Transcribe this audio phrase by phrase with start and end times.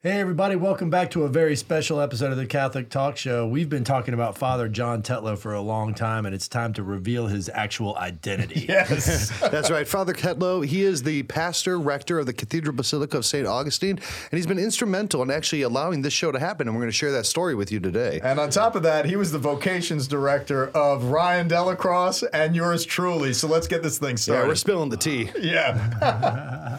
[0.00, 3.48] Hey, everybody, welcome back to a very special episode of the Catholic Talk Show.
[3.48, 6.84] We've been talking about Father John Tetlow for a long time, and it's time to
[6.84, 8.60] reveal his actual identity.
[8.68, 9.88] Yes, that's right.
[9.88, 13.44] Father Tetlow, he is the pastor rector of the Cathedral Basilica of St.
[13.44, 16.68] Augustine, and he's been instrumental in actually allowing this show to happen.
[16.68, 18.20] And we're going to share that story with you today.
[18.22, 22.84] And on top of that, he was the vocations director of Ryan DellaCrosse and yours
[22.84, 23.32] truly.
[23.32, 24.42] So let's get this thing started.
[24.42, 25.32] Yeah, we're spilling the tea.
[25.40, 26.78] Yeah.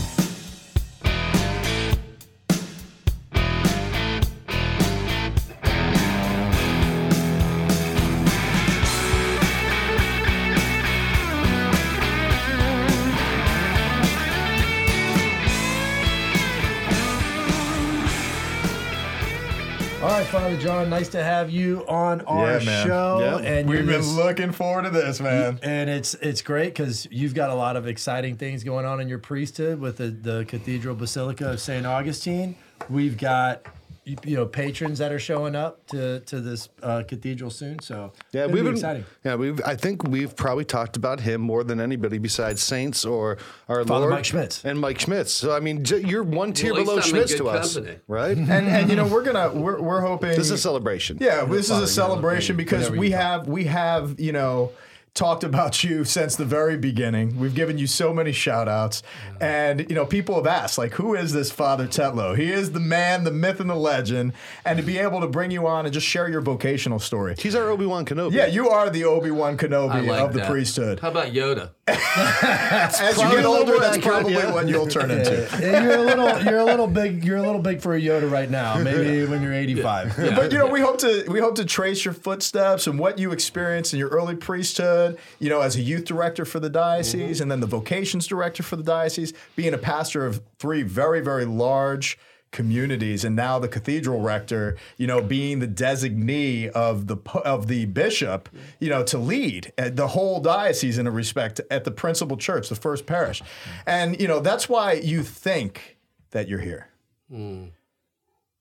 [20.25, 23.19] right, Father John, nice to have you on our Yeah, show.
[23.43, 23.47] Yeah.
[23.49, 25.59] And We've been this- looking forward to this, man.
[25.63, 29.07] and it's it's great because you've got a lot of exciting things going on in
[29.07, 31.85] your priesthood with the, the Cathedral Basilica of St.
[31.85, 32.55] Augustine.
[32.89, 33.65] We've got
[34.05, 37.79] you you know patrons that are showing up to to this uh, cathedral soon.
[37.79, 39.05] So Yeah, we've be been exciting.
[39.23, 39.59] Yeah, we've.
[39.65, 44.01] I think we've probably talked about him more than anybody besides saints or our Father
[44.01, 44.63] Lord Mike Schmitz.
[44.63, 45.31] and Mike Schmitz.
[45.31, 47.97] So I mean, j- you're one tier Well, below least Schmitz good to us, company.
[48.07, 48.37] right?
[48.55, 51.17] And, and you know we're gonna we're, we're hoping this is a celebration.
[51.19, 54.71] Yeah, this is a celebration because we have we have you know
[55.15, 57.39] talked about you since the very beginning.
[57.39, 59.01] We've given you so many shout outs.
[59.39, 62.37] And you know, people have asked, like, who is this Father Tetlow?
[62.37, 64.33] He is the man, the myth, and the legend.
[64.65, 67.35] And to be able to bring you on and just share your vocational story.
[67.39, 68.33] He's our Obi Wan Kenobi.
[68.33, 70.51] Yeah, you are the Obi Wan Kenobi like of the that.
[70.51, 70.99] priesthood.
[70.99, 71.71] How about Yoda?
[71.87, 74.51] As you get older, that's probably yeah.
[74.51, 75.47] what you'll turn into.
[75.61, 78.29] Yeah, you're a little you're a little big you're a little big for a Yoda
[78.29, 78.77] right now.
[78.83, 80.15] Maybe when you're 85.
[80.17, 83.31] But you know, we hope to we hope to trace your footsteps and what you
[83.31, 85.04] experienced in your early priesthood.
[85.39, 87.43] You know, as a youth director for the diocese, mm-hmm.
[87.43, 91.45] and then the vocations director for the diocese, being a pastor of three very very
[91.45, 92.17] large
[92.51, 94.77] communities, and now the cathedral rector.
[94.97, 98.49] You know, being the designee of the of the bishop.
[98.49, 98.65] Mm-hmm.
[98.79, 102.69] You know, to lead uh, the whole diocese in a respect at the principal church,
[102.69, 103.89] the first parish, mm-hmm.
[103.89, 105.97] and you know that's why you think
[106.31, 106.89] that you're here.
[107.31, 107.71] Mm.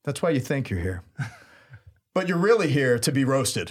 [0.04, 1.02] That's why you think you're here.
[2.14, 3.68] But you're really here to be roasted.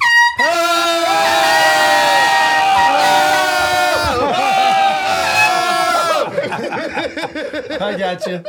[7.84, 8.44] I got you.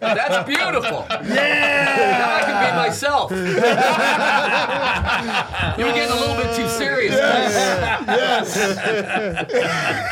[0.00, 1.06] That's beautiful.
[1.10, 2.38] Yeah.
[2.40, 3.30] I can be myself.
[5.78, 7.14] you were getting a little bit too serious.
[7.14, 8.56] Yes.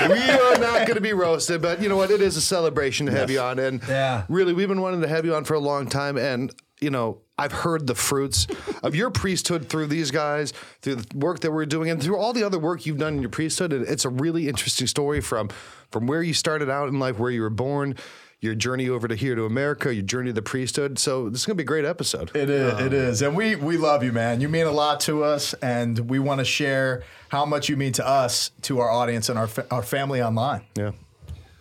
[0.07, 2.11] We are not going to be roasted, but you know what?
[2.11, 4.25] It is a celebration to have you on, and Yeah.
[4.29, 7.23] really, we've been wanting to have you on for a long time, and you know,
[7.39, 8.47] I've heard the fruits
[8.83, 10.53] of your priesthood through these guys,
[10.83, 13.21] through the work that we're doing, and through all the other work you've done in
[13.21, 13.73] your priesthood.
[13.73, 15.49] And it's a really interesting story from
[15.91, 17.95] from where you started out in life, where you were born.
[18.43, 20.99] Your journey over to here to America, your journey to the priesthood.
[20.99, 22.31] So this is gonna be a great episode.
[22.37, 22.79] It is.
[22.81, 23.23] It is.
[23.23, 24.41] And we we love you, man.
[24.43, 27.93] You mean a lot to us, and we want to share how much you mean
[27.95, 30.63] to us, to our audience, and our fa- our family online.
[30.77, 30.93] Yeah,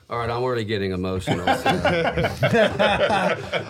[0.08, 1.46] All right, I'm already getting emotional.
[1.48, 1.54] so-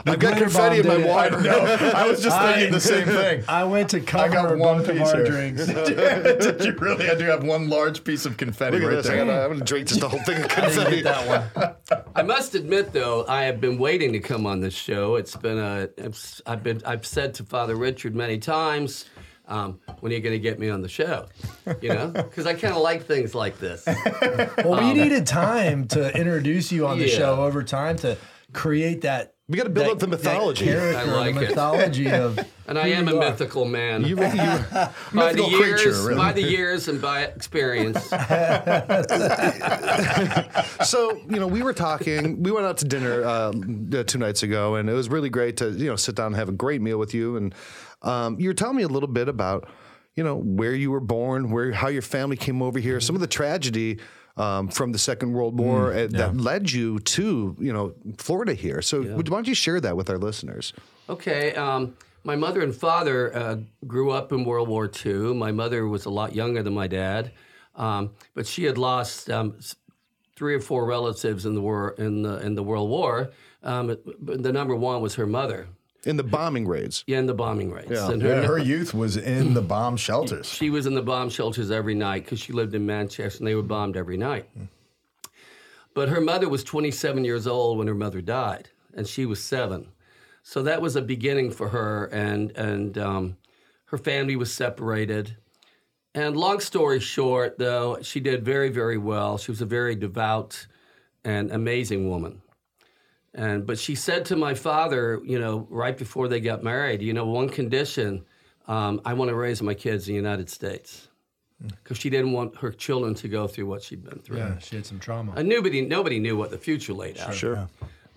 [0.05, 1.39] I've got confetti in my water.
[1.41, 1.59] No,
[1.95, 3.43] I was just thinking the same thing.
[3.47, 5.25] I went to cover got one both of our here.
[5.25, 5.65] drinks.
[5.67, 7.09] Did you really?
[7.09, 9.07] I do have one large piece of confetti Look at right this.
[9.09, 9.43] I there.
[9.45, 11.01] I'm gonna drink just the whole thing of I didn't confetti.
[11.01, 11.47] get that
[11.89, 12.03] one.
[12.15, 15.15] I must admit, though, I have been waiting to come on this show.
[15.15, 15.87] It's been a.
[15.97, 16.81] It's, I've been.
[16.85, 19.05] I've said to Father Richard many times.
[19.47, 21.27] Um, when are you going to get me on the show?
[21.81, 23.85] You know, because I kind of like things like this.
[23.85, 27.17] Well, we needed time to introduce you on the Yeah.
[27.17, 28.17] show over time to
[28.53, 29.33] create that.
[29.47, 30.73] We gotta build that- up the mythology.
[30.73, 31.49] I like the it.
[31.49, 32.39] mythology of.
[32.67, 33.19] And I am a are.
[33.29, 34.01] mythical man.
[34.01, 36.15] You, you, by the mythical years, creature, really.
[36.15, 38.03] by the years, and by experience.
[40.83, 42.41] so you know, we were talking.
[42.43, 43.51] We went out to dinner uh,
[44.07, 46.49] two nights ago, and it was really great to you know sit down and have
[46.49, 47.37] a great meal with you.
[47.37, 47.53] And
[48.01, 49.67] um, you were telling me a little bit about
[50.15, 53.21] you know where you were born, where how your family came over here, some of
[53.21, 53.99] the tragedy.
[54.37, 58.81] Um, from the Second World War uh, that led you to, you know, Florida here.
[58.81, 60.73] So, would- why don't you share that with our listeners?
[61.07, 61.55] Okay.
[61.55, 61.95] Um,
[62.25, 63.57] my mother and father uh,
[63.87, 65.35] grew up in World War II.
[65.35, 67.31] My mother was a lot younger than my dad,
[67.77, 69.55] um, but she had lost um,
[70.35, 73.31] three or four relatives in the war in the in the World War.
[73.63, 75.69] Um, the number one was her mother.
[76.05, 77.03] In the bombing raids.
[77.07, 77.91] Yeah, in the bombing raids.
[77.91, 78.11] Yeah.
[78.11, 80.47] And Yeah, her youth was in the bomb shelters.
[80.47, 83.55] She was in the bomb shelters every night because she lived in Manchester and they
[83.55, 84.47] were bombed every night.
[85.93, 89.87] But her mother was 27 years old when her mother died, and she was seven.
[90.43, 93.37] So that was a beginning for her, and and um,
[93.85, 95.37] her family was separated.
[96.13, 99.37] And long story short, though, she did very, very well.
[99.37, 100.67] She was a very devout
[101.25, 102.41] and amazing woman.
[103.35, 107.13] And but she said to my father, you know, right before they got married, you
[107.13, 108.23] know, one condition,
[108.67, 111.09] um, I want to raise my kids in the United States,
[111.83, 114.37] because she didn't want her children to go through what she'd been through.
[114.37, 115.33] Yeah, she had some trauma.
[115.35, 117.35] And nobody, nobody knew what the future laid out.
[117.35, 117.67] Sure.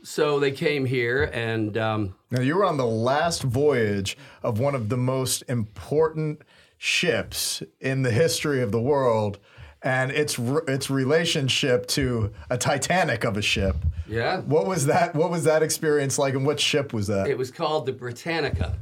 [0.05, 4.77] So they came here, and um, Now you were on the last voyage of one
[4.77, 6.43] of the most important
[6.79, 9.41] ships in the history of the world,
[9.83, 13.77] and its its relationship to a Titanic of a ship.
[14.09, 15.15] yeah, What was that?
[15.15, 17.29] What was that experience like, and what ship was that?
[17.29, 18.77] it was called the Britannica.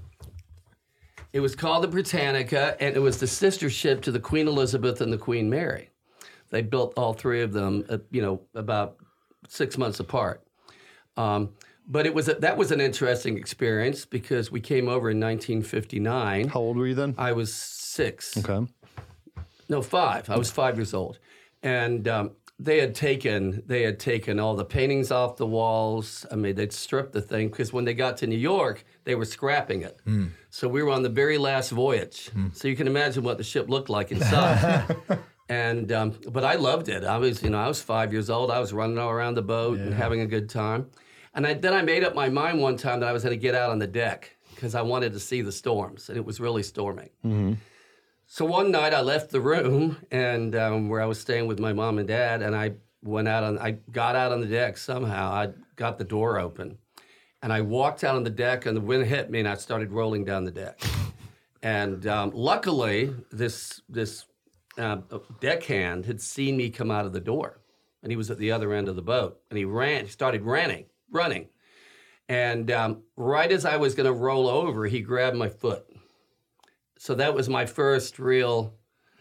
[1.32, 5.00] It was called the Britannica, and it was the sister ship to the Queen Elizabeth
[5.02, 5.90] and the Queen Mary.
[6.48, 8.96] They built all three of them, uh, you know, about
[9.48, 10.42] six months apart.
[11.18, 11.50] Um,
[11.88, 16.48] but it was a, that was an interesting experience because we came over in 1959.
[16.48, 17.14] How old were you then?
[17.18, 18.36] I was six.
[18.38, 18.66] Okay.
[19.68, 20.28] No, five.
[20.30, 21.18] I was five years old,
[21.62, 26.24] and um, they had taken they had taken all the paintings off the walls.
[26.30, 29.24] I mean, they'd stripped the thing because when they got to New York, they were
[29.24, 30.00] scrapping it.
[30.50, 32.30] So we were on the very last voyage.
[32.54, 34.96] So you can imagine what the ship looked like inside.
[35.48, 37.04] and um, but I loved it.
[37.04, 38.50] I was you know I was five years old.
[38.50, 40.86] I was running all around the boat and having a good time.
[41.34, 43.40] And I, then I made up my mind one time that I was going to
[43.40, 46.40] get out on the deck because I wanted to see the storms, and it was
[46.40, 47.10] really storming.
[48.28, 51.72] So one night I left the room and um, where I was staying with my
[51.72, 53.56] mom and dad, and I went out on.
[53.58, 55.30] I got out on the deck somehow.
[55.30, 56.78] I got the door open,
[57.40, 59.92] and I walked out on the deck, and the wind hit me, and I started
[59.92, 60.80] rolling down the deck.
[61.62, 64.24] And um, luckily, this this
[64.76, 64.98] uh,
[65.40, 67.60] deckhand had seen me come out of the door,
[68.02, 70.04] and he was at the other end of the boat, and he ran.
[70.04, 71.46] He started running, running,
[72.28, 75.86] and um, right as I was going to roll over, he grabbed my foot
[76.98, 78.74] so that was my first real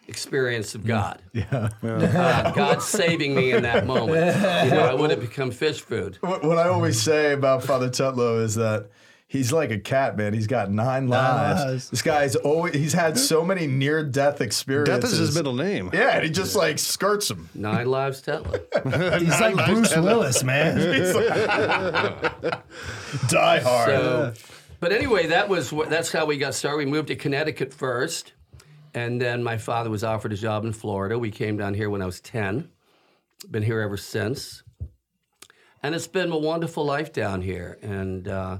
[0.07, 1.21] experience of God.
[1.33, 1.69] Yeah.
[1.83, 4.35] Uh, God saving me in that moment.
[4.65, 6.17] You know, I would have become fish food.
[6.21, 8.89] What, what I always say about Father Tetlow is that
[9.27, 10.33] he's like a cat, man.
[10.33, 11.65] He's got nine lives.
[11.65, 11.89] lives.
[11.89, 15.01] This guy's always he's had so many near death experiences.
[15.01, 15.89] Death is his middle name.
[15.93, 17.49] Yeah, and he just like skirts them.
[17.53, 19.19] Nine lives Tetlow.
[19.19, 20.77] He's like Bruce Willis, man.
[23.27, 23.89] Die hard.
[23.89, 24.33] So,
[24.79, 26.77] but anyway, that was what, that's how we got started.
[26.77, 28.33] We moved to Connecticut first,
[28.93, 31.17] and then my father was offered a job in Florida.
[31.17, 32.69] We came down here when I was ten.
[33.49, 34.63] Been here ever since,
[35.83, 37.77] and it's been a wonderful life down here.
[37.81, 38.59] And uh,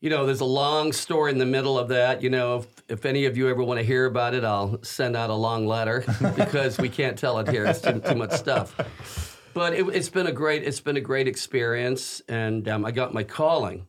[0.00, 2.22] you know, there's a long story in the middle of that.
[2.22, 5.16] You know, if, if any of you ever want to hear about it, I'll send
[5.16, 6.04] out a long letter
[6.36, 7.64] because we can't tell it here.
[7.64, 9.40] It's too, too much stuff.
[9.54, 13.14] But it, it's been a great it's been a great experience, and um, I got
[13.14, 13.86] my calling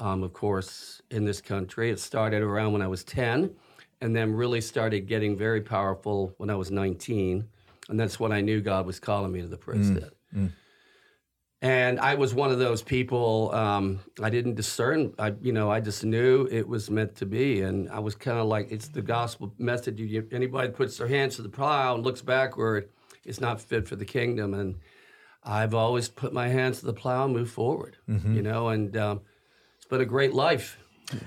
[0.00, 1.90] um, of course, in this country.
[1.90, 3.50] It started around when I was 10
[4.00, 7.46] and then really started getting very powerful when I was 19.
[7.88, 10.12] And that's when I knew God was calling me to the priesthood.
[11.62, 15.80] And I was one of those people, um, I didn't discern, I, you know, I
[15.80, 17.62] just knew it was meant to be.
[17.62, 19.98] And I was kind of like, it's the gospel message.
[19.98, 22.90] You, anybody puts their hands to the plow and looks backward,
[23.24, 24.52] it's not fit for the kingdom.
[24.52, 24.76] And
[25.42, 27.96] I've always put my hands to the plow and move forward,
[28.34, 29.20] you know, and um,
[29.86, 30.78] it's been a great life.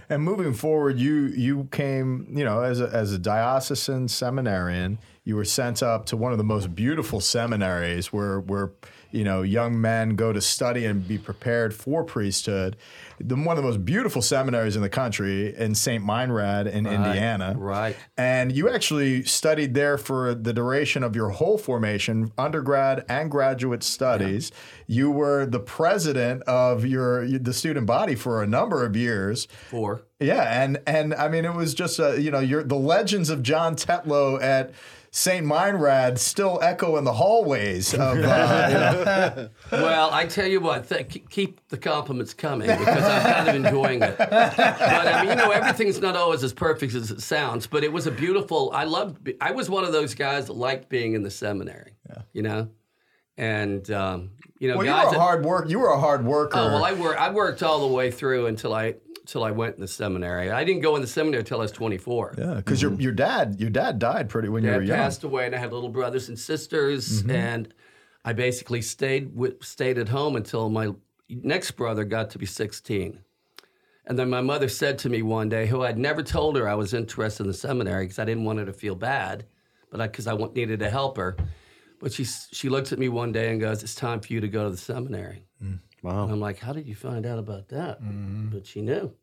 [0.09, 5.37] And moving forward, you you came, you know, as a, as a diocesan seminarian, you
[5.37, 8.73] were sent up to one of the most beautiful seminaries where where
[9.11, 12.75] you know young men go to study and be prepared for priesthood.
[13.19, 16.03] The, one of the most beautiful seminaries in the country in St.
[16.03, 17.53] Meinrad in Indiana.
[17.57, 17.97] right.
[18.17, 23.83] And you actually studied there for the duration of your whole formation, undergrad and graduate
[23.83, 24.51] studies.
[24.87, 29.47] You were the president of your the student body for a number of years.
[29.69, 30.03] Four.
[30.19, 33.41] Yeah, and and I mean it was just uh, you know your the legends of
[33.41, 34.71] John Tetlow at
[35.11, 35.45] St.
[35.45, 40.87] Meinrad still echo in the hallways of uh, you know, Well, I tell you what,
[40.87, 44.17] th- keep the compliments coming because I'm kind of enjoying it.
[44.17, 47.65] But I mean, you know, everything's not always as perfect as it sounds.
[47.67, 48.71] But it was a beautiful.
[48.73, 49.23] I loved.
[49.23, 51.93] be- I was one of those guys that liked being in the seminary.
[52.07, 52.21] yeah.
[52.33, 52.69] You know,
[53.37, 56.57] and um, you know, well you were a hard work you were a hard worker.
[56.57, 57.19] oh well, I worked.
[57.19, 58.95] I worked all the way through until I
[59.29, 60.49] until I went in the seminary.
[60.49, 62.35] I didn't go in the seminary until I was 24.
[62.37, 63.01] yeah, because your mm-hmm.
[63.01, 64.97] your dad your dad died pretty when you were Dad young.
[64.97, 67.31] passed away, and I had little brothers and sisters, mm-hmm.
[67.31, 67.73] and
[68.25, 70.93] I basically stayed with, stayed at home until my
[71.29, 73.19] next brother got to be 16.
[74.07, 76.73] And then my mother said to me one day, who I'd never told her I
[76.73, 79.45] was interested in the seminary because I didn't want her to feel bad,
[79.91, 81.37] but because I, 'cause I wa- needed to help her.
[81.99, 84.47] But she she looked at me one day and goes, "It's time for you to
[84.47, 85.79] go to the seminary." Mm.
[86.03, 86.23] Wow.
[86.23, 87.99] And I'm like, "How did you find out about that?"
[88.51, 89.13] But she knew.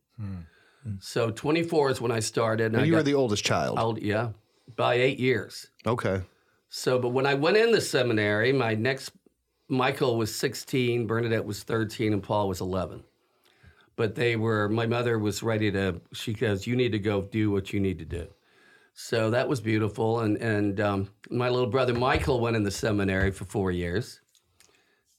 [1.00, 2.66] So 24 is when I started.
[2.66, 3.76] And I you got were the oldest child.
[3.78, 4.30] old, yeah,
[4.76, 5.66] by eight years.
[5.85, 6.23] Okay.
[6.68, 9.11] So, but when I went in the seminary, my next
[9.68, 13.02] Michael was 16, Bernadette was 13, and Paul was 11.
[13.97, 17.50] But they were, my mother was ready to, she goes, You need to go do
[17.50, 18.28] what you need to do.
[18.95, 20.21] So that was beautiful.
[20.21, 24.21] And, and um, my little brother Michael went in the seminary for four years.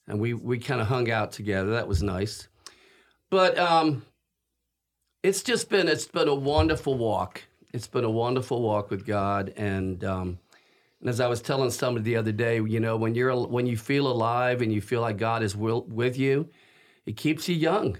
[0.07, 1.71] And we, we kind of hung out together.
[1.71, 2.47] That was nice.
[3.29, 4.05] But um,
[5.23, 7.43] it's just been, it's been a wonderful walk.
[7.73, 9.53] It's been a wonderful walk with God.
[9.57, 10.39] And, um,
[11.01, 13.77] and as I was telling somebody the other day, you know, when you're when you
[13.77, 16.49] feel alive and you feel like God is will, with you,
[17.05, 17.97] it keeps you young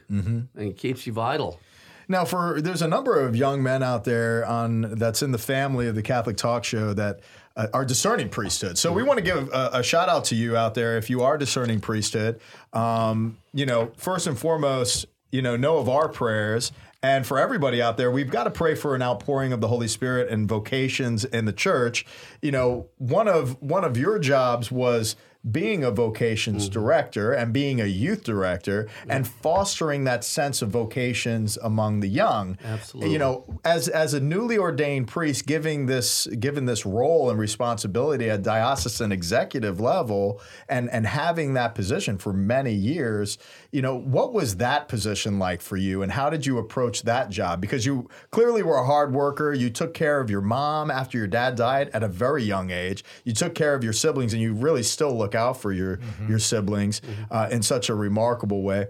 [0.56, 1.60] and it keeps you vital.
[2.08, 5.88] Now, for there's a number of young men out there on that's in the family
[5.88, 7.20] of the Catholic Talk Show that
[7.56, 8.78] uh, are discerning priesthood.
[8.78, 11.22] So we want to give a, a shout out to you out there if you
[11.24, 12.40] are discerning priesthood.
[12.72, 16.72] Um, you know, first and foremost, you know, know of our prayers.
[17.04, 19.88] And for everybody out there, we've got to pray for an outpouring of the Holy
[19.88, 22.06] Spirit and vocations in the church.
[22.42, 25.16] You know, one of one of your jobs was
[25.50, 26.74] being a vocations mm-hmm.
[26.74, 32.58] director and being a youth director and fostering that sense of vocations among the young.
[32.64, 33.14] Absolutely.
[33.14, 38.30] You know, as as a newly ordained priest, giving this given this role and responsibility
[38.30, 43.38] at diocesan executive level and and having that position for many years,
[43.72, 47.30] you know, what was that position like for you and how did you approach that
[47.30, 47.62] job?
[47.62, 49.54] Because you clearly were a hard worker.
[49.54, 53.04] You took care of your mom after your dad died at a very young age.
[53.24, 56.40] You took care of your siblings and you really still look out for your your
[56.40, 58.88] siblings uh, in such a remarkable way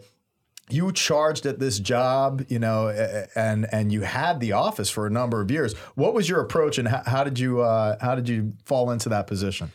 [0.69, 2.89] you charged at this job, you know,
[3.35, 5.73] and and you had the office for a number of years.
[5.95, 9.09] What was your approach, and how, how did you uh, how did you fall into
[9.09, 9.71] that position?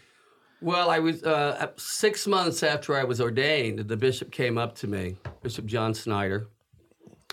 [0.63, 3.81] Well, I was uh, six months after I was ordained.
[3.81, 6.47] The bishop came up to me, Bishop John Snyder,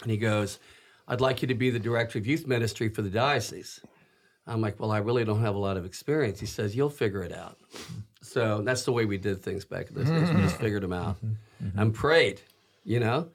[0.02, 0.60] and he goes,
[1.08, 3.82] "I'd like you to be the director of youth ministry for the diocese."
[4.48, 7.22] I'm like, "Well, I really don't have a lot of experience." He says, "You'll figure
[7.22, 7.60] it out."
[8.22, 10.30] So that's the way we did things back in those days.
[10.32, 11.18] We just figured them out
[11.78, 12.42] and prayed,
[12.84, 13.30] you know.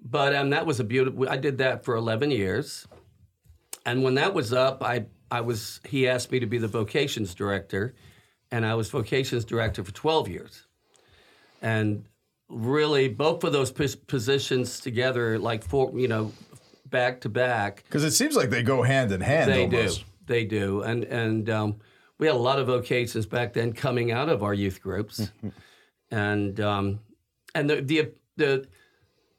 [0.00, 1.28] But um, that was a beautiful.
[1.28, 2.86] I did that for 11 years,
[3.84, 7.32] and when that was up, I I was he asked me to be the vocations
[7.34, 7.94] director,
[8.50, 10.66] and I was vocations director for 12 years,
[11.62, 12.04] and
[12.48, 16.32] really both of those pos- positions together, like for you know,
[16.86, 19.50] back to back, Because it seems like they go hand in hand.
[19.50, 20.00] they almost.
[20.00, 20.04] do.
[20.26, 20.82] They do.
[20.82, 21.76] And and um,
[22.18, 25.30] we had a lot of vocations back then coming out of our youth groups,
[26.10, 27.00] and um,
[27.54, 28.68] and the, the the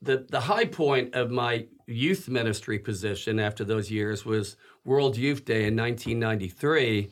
[0.01, 5.45] the the high point of my youth ministry position after those years was World Youth
[5.45, 7.09] Day in 1993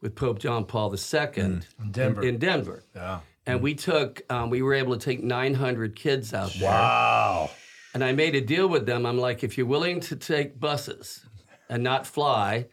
[0.00, 2.22] with Pope John Paul II in Denver.
[2.22, 2.84] In, Denver.
[2.94, 3.20] Yeah.
[3.46, 6.70] And we took, um, we were able to take 900 kids out there.
[6.70, 7.50] Wow.
[7.94, 9.06] And I made a deal with them.
[9.06, 11.24] I'm like, if you're willing to take buses
[11.68, 12.66] and not fly,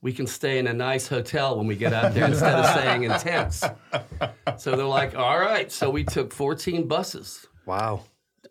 [0.00, 3.04] we can stay in a nice hotel when we get out there instead of staying
[3.04, 3.62] in tents.
[4.58, 5.70] So they're like, all right.
[5.70, 8.04] So we took 14 buses Wow.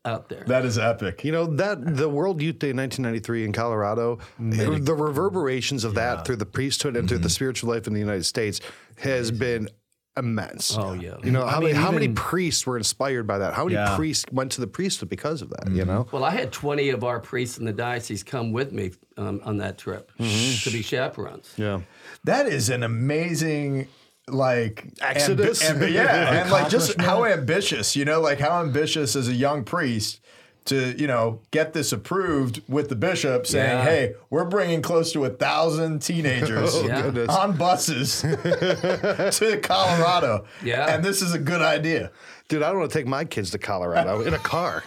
[0.05, 0.43] Out there.
[0.47, 1.23] That is epic.
[1.23, 6.25] You know that the World Youth Day 1993 in Colorado, eh, the reverberations of that
[6.25, 7.29] through the priesthood and through the mm-hmm.
[7.29, 8.61] spiritual life in the United States
[8.97, 9.69] has been
[10.17, 10.75] immense.
[10.77, 11.15] Oh, yeah.
[11.23, 13.53] You know, how, mean, many, how many priests were inspired by that?
[13.53, 13.95] How many Yeah.
[13.95, 15.67] priests went to the priesthood because of that?
[15.67, 15.89] You mm-hmm.
[15.89, 19.41] know, Well, I had 20 of our priests in the diocese come with me um,
[19.45, 20.63] on that trip mm-hmm.
[20.63, 21.53] to be chaperones.
[21.57, 21.81] yeah.
[22.25, 23.87] That is an amazing
[24.27, 25.63] like Exodus?
[25.63, 29.63] ambi- yeah, and like just how ambitious, you know, like how ambitious as a young
[29.63, 30.19] priest
[30.63, 33.83] to you know get this approved with the bishop saying, Yeah.
[33.83, 37.25] "Hey, we're bringing close to a thousand teenagers Oh, Yeah.
[37.29, 40.93] on buses to Colorado." Yeah.
[40.93, 42.11] and this is a good idea.
[42.47, 44.83] Dude, I don't want to take my kids to Colorado in a car.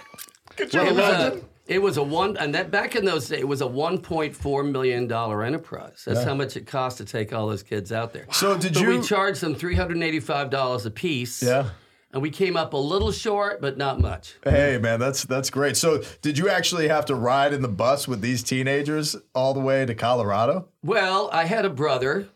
[0.57, 1.45] Could you It was, imagine?
[1.67, 5.07] It was a one, and that back in those days, it was a 1.4 million
[5.07, 6.03] dollar enterprise.
[6.07, 8.27] That's how much it cost to take all those kids out there.
[8.33, 8.89] So did But you?
[8.89, 11.43] we charged them 385 dollars a piece.
[11.43, 11.71] yeah.
[12.13, 14.35] and we came up a little short, but not much.
[14.45, 15.77] Hey man, that's that's great.
[15.77, 19.61] So, did you actually have to ride in the bus with these teenagers all the
[19.61, 20.69] way to Colorado?
[20.83, 22.29] Well, I had a brother,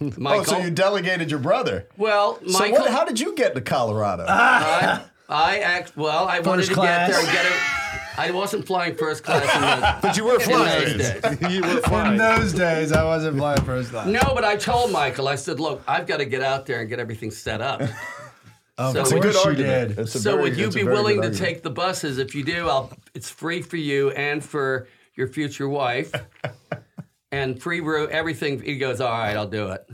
[0.00, 0.40] Michael.
[0.40, 1.88] Oh, so you delegated your brother.
[1.96, 4.24] well, So what, how did you get to Colorado?
[4.28, 6.28] I, I act well.
[6.28, 7.08] I wanted to class.
[7.08, 7.52] get there and get it.
[8.18, 10.98] I wasn't flying first class in the, But you were in flying.
[10.98, 11.40] those days.
[11.52, 12.18] you were In flying.
[12.18, 14.06] those days, I wasn't flying first class.
[14.06, 15.28] No, but I told Michael.
[15.28, 18.92] I said, "Look, I've got to get out there and get everything set up." Of
[18.94, 19.88] So- It's a good you argument.
[19.90, 19.98] did.
[20.00, 21.44] It's a so very- would you it's a be very willing to argument.
[21.46, 22.18] take the buses?
[22.18, 26.12] If you do, I'll, it's free for you and for your future wife,
[27.32, 28.60] and free room, everything.
[28.62, 29.84] He goes, all right, I'll do it.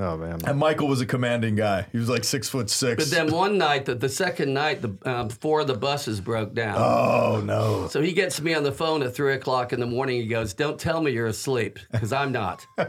[0.00, 0.38] Oh man.
[0.46, 1.86] And Michael was a commanding guy.
[1.92, 3.04] He was like six foot six.
[3.04, 6.54] But then one night, the, the second night, the um, four of the buses broke
[6.54, 6.76] down.
[6.78, 7.86] oh no.
[7.88, 10.18] So he gets me on the phone at three o'clock in the morning.
[10.18, 12.86] He goes, "Don't tell me you're asleep, because I'm not." oh,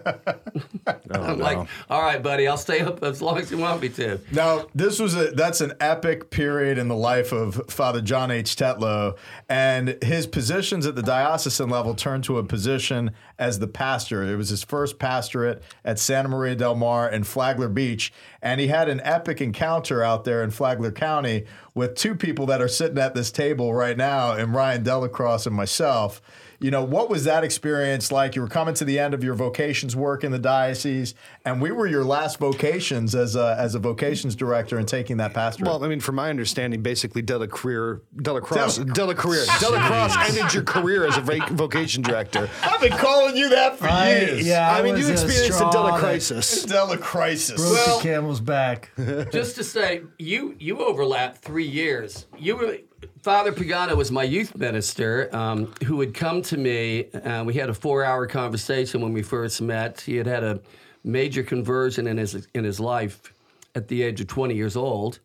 [1.12, 1.44] I'm no.
[1.44, 4.68] like, "All right, buddy, I'll stay up as long as you want me to." Now,
[4.74, 8.56] this was a that's an epic period in the life of Father John H.
[8.56, 9.18] Tetlow,
[9.50, 14.24] and his positions at the diocesan level turned to a position as the pastor.
[14.24, 18.67] It was his first pastorate at Santa Maria del Mar and Flagler Beach, and he
[18.67, 22.98] had an epic encounter out there in Flagler County with two people that are sitting
[22.98, 26.22] at this table right now, and Ryan DellaCrosse and myself.
[26.62, 28.36] You know, what was that experience like?
[28.36, 31.72] You were coming to the end of your vocations work in the diocese, and we
[31.72, 35.68] were your last vocations as a, as a vocations director and taking that pastorate.
[35.68, 40.15] Well, I mean, from my understanding, basically Dela career, Dela Cross, Dela career, Dela Cross
[40.30, 42.48] ended your career as a vocation director.
[42.62, 44.46] I've been calling you that for I- years.
[44.48, 46.62] yeah, I mean, you experienced straw the Dela crisis.
[46.63, 47.60] Della crisis.
[47.60, 48.91] Broke Well- the camel's back.
[49.32, 52.27] Just to say, you you overlapped three years.
[52.38, 52.77] You were
[53.24, 57.12] Father Pagano was my youth minister, um, who would come to me.
[57.12, 60.01] Uh, we had a four-hour conversation when we first met.
[60.01, 60.60] He had had a
[61.03, 63.34] major conversion in his in his life
[63.75, 65.20] at the age of 20 years old,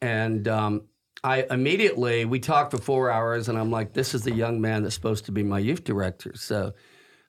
[0.00, 0.82] and um,
[1.24, 4.82] I immediately we talked for four hours, and I'm like, "This is the young man
[4.82, 6.72] that's supposed to be my youth director." So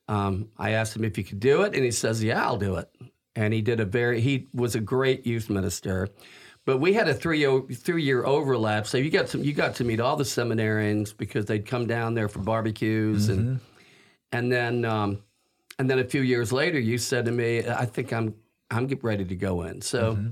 [0.07, 2.75] um, I asked him if he could do it, and he says, "Yeah, I'll do
[2.75, 2.89] it."
[3.35, 6.09] And he did a very he was a great youth minister,
[6.69, 8.85] but we had a three three year overlap.
[8.85, 12.13] So you got to you got to meet all the seminarians because they'd come down
[12.13, 13.65] there for barbecues and mm-hmm.
[14.33, 15.23] and then um,
[15.79, 18.35] and then a few years later, you said to me, "I think I'm
[18.69, 20.27] I'm get ready to go in." So mm-hmm.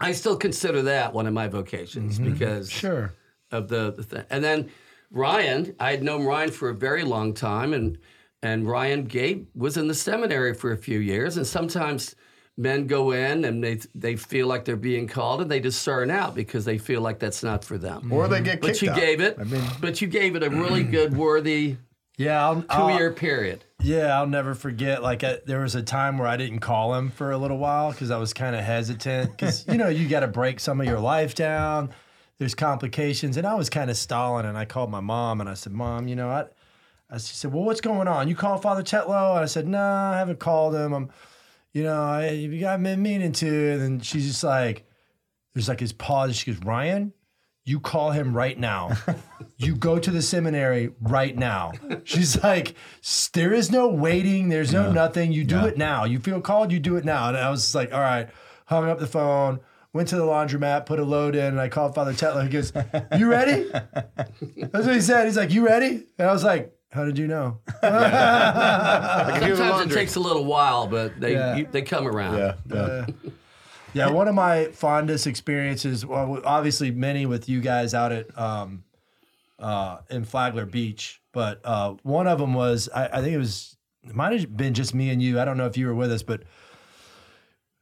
[0.00, 2.32] I still consider that one of my vocations mm-hmm.
[2.32, 3.14] because Sure.
[3.52, 4.24] of the, the thing.
[4.28, 4.68] And then
[5.12, 7.96] Ryan, I had known Ryan for a very long time, and
[8.42, 12.16] and Ryan Gabe was in the seminary for a few years, and sometimes
[12.56, 16.34] men go in and they they feel like they're being called and they discern out
[16.34, 18.12] because they feel like that's not for them.
[18.12, 18.62] or they get kicked.
[18.62, 18.96] but you out.
[18.96, 21.76] gave it, I mean, but you gave it a really good, worthy
[22.16, 23.64] Yeah, I'll, two year period.
[23.80, 25.02] Yeah, I'll never forget.
[25.02, 27.92] Like, I, there was a time where I didn't call him for a little while
[27.92, 29.32] because I was kind of hesitant.
[29.32, 31.90] Because you know, you got to break some of your life down.
[32.38, 34.46] There's complications, and I was kind of stalling.
[34.46, 36.46] And I called my mom, and I said, "Mom, you know, I."
[37.08, 38.28] I she said, "Well, what's going on?
[38.28, 40.92] You call Father Tetlow?" And I said, "No, I haven't called him.
[40.92, 41.10] I'm,
[41.76, 44.86] you know, I you got been meaning to." And then she's just like,
[45.54, 47.12] "There's like this pause." She goes, "Ryan,
[47.66, 48.92] you call him right now.
[49.58, 51.72] you go to the seminary right now.
[52.04, 52.76] She's like,
[53.32, 54.48] there is no waiting.
[54.48, 55.32] There's no nothing.
[55.32, 56.04] You do it now.
[56.04, 57.28] You feel called, you do it now.
[57.28, 58.28] And I was like, all right,
[58.66, 59.58] hung up the phone,
[59.92, 62.44] went to the laundromat, put a load in, and I called Father Tetlow.
[62.44, 62.72] He goes,
[63.18, 63.68] you ready?
[63.70, 65.26] That's what he said.
[65.26, 66.04] He's like, you ready?
[66.18, 67.58] And I was like, how did you know?
[67.82, 71.56] I can hear the Sometimes it takes a little while, but they Yeah.
[71.56, 72.38] you, they come around.
[72.38, 73.06] Yeah, yeah.
[73.94, 78.84] Yeah, one of my fondest experiences, well, obviously many with you guys out at um,
[79.58, 83.76] uh, in Flagler Beach, but uh, one of them was I, I think it was
[84.02, 85.40] it might have been just me and you.
[85.40, 86.42] I don't know if you were with us, but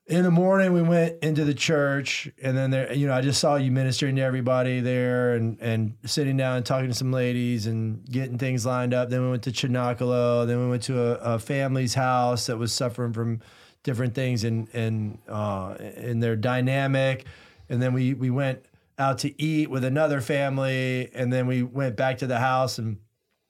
[0.06, 3.40] in the morning we went into the church, and then there, you know, I just
[3.40, 7.66] saw you ministering to everybody there, and and sitting down and talking to some ladies
[7.66, 9.08] and getting things lined up.
[9.08, 10.46] Then we went to Chinakalo.
[10.46, 13.40] Then we went to a, a family's house that was suffering from
[13.82, 17.24] different things in in uh, in their dynamic,
[17.70, 18.62] and then we we went
[18.98, 22.98] out to eat with another family, and then we went back to the house and.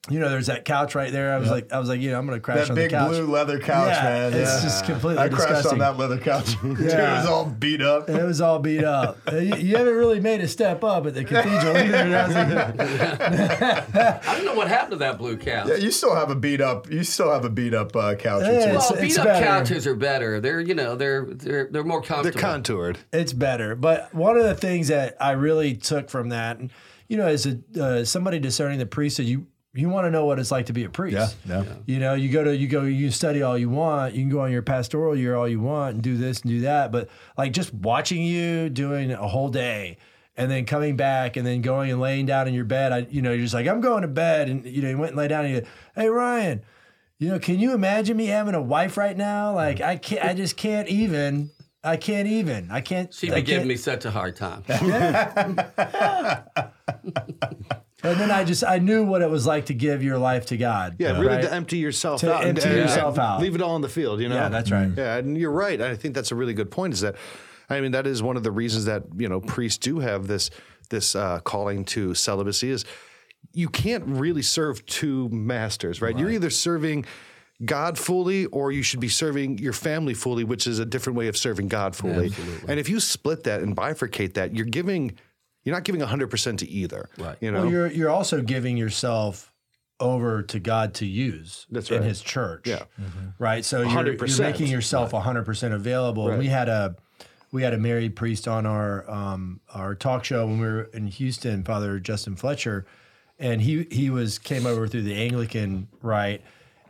[0.07, 1.33] You know, there's that couch right there.
[1.33, 2.97] I was like, I was like, you know, I'm gonna crash That on big the
[2.97, 3.09] couch.
[3.09, 4.33] blue leather couch, Yeah, man.
[4.33, 4.61] it's yeah.
[4.61, 5.71] just completely I crashed disgusting.
[5.73, 6.61] on that leather couch.
[6.61, 8.07] Dude, it was all beat up.
[8.07, 9.17] It was all beat up.
[9.33, 12.75] You, you haven't really made a step up at the cathedral either.
[13.09, 15.67] I don't know what happened to that blue couch.
[15.69, 16.89] Yeah, you still have a beat up.
[16.91, 18.43] You still have a beat up uh, couch.
[18.43, 18.69] or Yeah, two.
[18.71, 19.45] it's- Well, beat up better.
[19.45, 20.39] couches are better.
[20.39, 22.39] They're you know they're they're they're more comfortable.
[22.39, 22.99] They're contoured.
[23.11, 23.75] It's better.
[23.75, 26.71] But one of the things that I really took from that, and
[27.07, 30.39] you know, as a uh, somebody discerning the priesthood, you you want to know what
[30.39, 31.35] it's like to be a priest.
[31.45, 31.73] Yeah, yeah.
[31.85, 34.15] You know, you go to you go you study all you want.
[34.15, 36.61] You can go on your pastoral year all you want and do this and do
[36.61, 36.91] that.
[36.91, 39.97] But like just watching you doing a whole day.
[40.37, 42.91] And then coming back, and then going and laying down in your bed.
[42.91, 45.11] I, you know, you're just like, I'm going to bed, and you know, you went
[45.11, 46.61] and lay down, and you, hey Ryan,
[47.19, 49.55] you know, can you imagine me having a wife right now?
[49.55, 51.51] Like, I can't, I just can't even.
[51.85, 52.69] I can't even.
[52.69, 53.13] I can't.
[53.13, 54.65] She'd I be giving me such a hard time.
[58.05, 60.57] And then I just I knew what it was like to give your life to
[60.57, 60.95] God.
[60.99, 61.41] Yeah, really right?
[61.43, 62.43] to empty yourself To out.
[62.45, 63.41] empty and- yourself and out.
[63.41, 64.35] Leave it all on the field, you know?
[64.35, 64.91] Yeah, that's right.
[64.95, 65.81] Yeah, and you're right.
[65.81, 67.15] I think that's a really good point is that,
[67.69, 70.49] I mean, that is one of the reasons that, you know, priests do have this,
[70.89, 72.85] this uh, calling to celibacy is
[73.53, 76.17] you can't really serve two masters, right?
[76.17, 77.05] You're either serving
[77.63, 81.27] God fully or you should be serving your family fully, which is a different way
[81.27, 82.31] of serving God fully.
[82.67, 85.17] And if you split that and bifurcate that, you're giving
[85.65, 87.09] you're not giving 100% to either.
[87.17, 87.35] Right.
[87.41, 87.63] You know.
[87.63, 89.51] Well, you're you're also giving yourself
[89.99, 92.03] over to God to use That's in.
[92.03, 92.67] His church.
[92.67, 92.83] Yeah.
[93.39, 93.65] Right.
[93.65, 96.29] So you're, you're making yourself 100 percent available.
[96.29, 96.39] Right.
[96.39, 96.95] We had a
[97.51, 101.07] we had a married priest on our um, our talk show when we were in
[101.07, 102.85] Houston, Father Justin Fletcher,
[103.39, 106.41] and he he was came over through the Anglican right.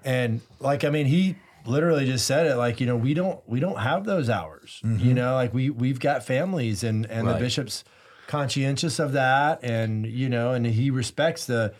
[0.03, 3.59] and like I mean he literally just said it like you know we don't we
[3.59, 7.83] don't have those hours you know like we we've got families and and the bishop's
[8.27, 11.73] conscientious of that and you know and he respects the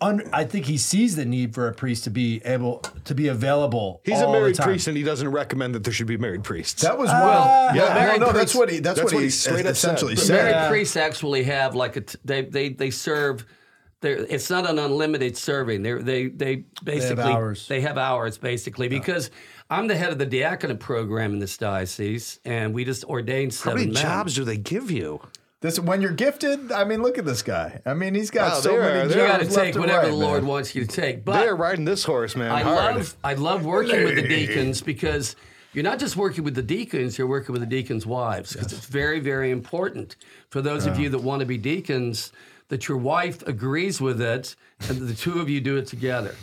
[0.00, 3.28] un, I think he sees the need for a priest to be able to be
[3.28, 4.00] available.
[4.04, 4.66] He's all a the married time.
[4.66, 6.82] priest and he doesn't recommend that there should be married priests.
[6.82, 7.70] That was Ah.
[7.72, 9.64] well, yeah, married no, no, that's what he that's, that's what what he he straight
[9.66, 10.26] up essentially said.
[10.26, 10.34] said.
[10.36, 10.68] Married Yeah.
[10.68, 13.46] priests actually have like a t- they they they serve.
[14.02, 15.82] they're- It's not an unlimited serving.
[15.82, 17.66] They're, they they basically hours.
[17.68, 19.30] they have hours basically because
[19.70, 23.70] I'm the head of the diaconate program in this diocese, and we just ordained How
[23.70, 24.02] seven many men.
[24.02, 25.20] jobs do they give you?
[25.66, 27.80] This when you're gifted, I mean, look at this guy.
[27.84, 30.02] I mean, he's got Wow, so many are- jobs they You got to take whatever
[30.02, 30.48] right, the Lord man.
[30.48, 31.24] wants you to take.
[31.24, 32.52] But They're riding this horse, man.
[32.52, 32.94] I hard.
[32.96, 35.34] love I love working with the deacons because
[35.72, 38.86] you're not just working with the deacons, you're working with the deacons' wives because it's
[38.86, 40.14] very very important
[40.50, 42.30] for those of you that want to be deacons
[42.68, 44.54] that your wife agrees with it
[44.88, 46.36] and the two of you do it together.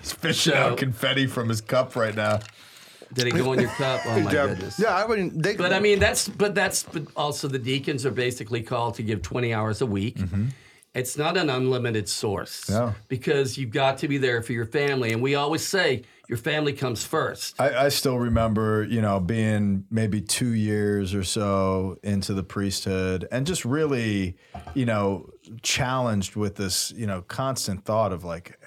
[0.00, 2.38] He's fishing So- out confetti from his cup right now.
[3.14, 4.00] Did it go in your cup?
[4.06, 4.78] Oh my yeah, goodness.
[4.78, 8.10] yeah, I mean, they, But I mean that's but that's but also the deacons are
[8.10, 10.16] basically called to give 20 hours a week.
[10.18, 10.48] Mm-hmm.
[10.94, 12.94] It's not an unlimited source No.
[13.08, 16.72] because you've got to be there for your family and we always say your family
[16.72, 17.60] comes first.
[17.60, 23.26] I, I still remember, you know, being maybe two years or so into the priesthood
[23.32, 24.36] and just really,
[24.74, 25.28] you know,
[25.62, 28.58] challenged with this, you know, constant thought of like,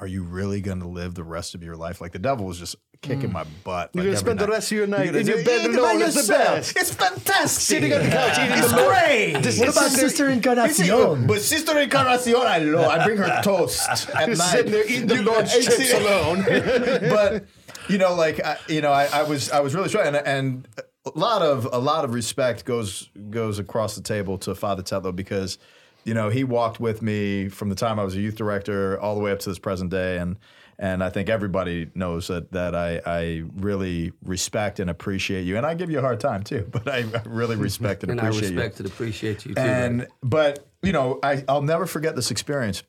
[0.00, 2.00] are you really going to live the rest of your life?
[2.02, 3.32] Like the devil was just kicking mm.
[3.32, 3.90] my butt.
[3.94, 6.26] You're like, gonna spend every the rest of your night in your bed alone is
[6.26, 6.76] the best.
[6.76, 7.62] It's fantastic.
[7.62, 9.58] Sitting on the couch eating It's the great.
[9.58, 11.26] What about Sister Encarnacion?
[11.26, 12.86] But Sister Encarnacion, I love.
[12.86, 14.36] I bring her toast at night.
[14.36, 16.44] sitting there eating the Lord's chips alone.
[16.46, 17.46] but
[17.88, 20.68] you know, like I, you know, I, I was I was really struck, and, and
[21.04, 25.14] a lot of a lot of respect goes goes across the table to Father Tetlow
[25.14, 25.58] because
[26.04, 29.14] you know he walked with me from the time I was a youth director all
[29.14, 30.36] the way up to this present day, and
[30.78, 35.64] and I think everybody knows that that I, I really respect and appreciate you, and
[35.64, 38.48] I give you a hard time too, but I really respect and And appreciate you.
[38.48, 39.60] And I respect and appreciate you too.
[39.60, 40.10] And Rick.
[40.22, 42.82] but you know, I I'll never forget this experience.